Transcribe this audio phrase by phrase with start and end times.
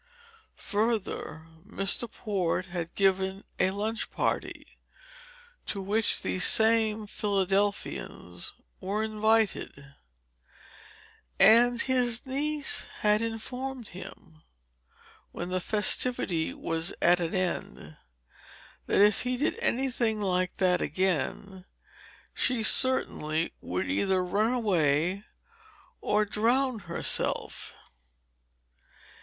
[0.55, 2.11] Further, Mr.
[2.11, 4.79] Port had given a lunch party
[5.67, 9.93] to which these same Philadelphians were invited;
[11.39, 14.41] and his niece had informed him,
[15.33, 17.95] when the festivity was at an end,
[18.87, 21.63] that if he did anything like that again
[22.33, 25.23] she certainly would either run away
[26.01, 27.75] or drown herself.